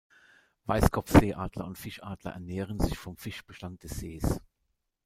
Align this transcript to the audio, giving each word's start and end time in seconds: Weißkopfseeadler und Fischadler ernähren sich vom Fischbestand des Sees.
Weißkopfseeadler 0.65 1.63
und 1.63 1.77
Fischadler 1.77 2.31
ernähren 2.31 2.79
sich 2.79 2.97
vom 2.97 3.17
Fischbestand 3.17 3.83
des 3.83 3.99
Sees. 3.99 4.41